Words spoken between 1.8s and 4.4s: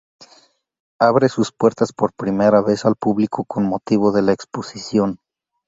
por primera vez al público con motivo de la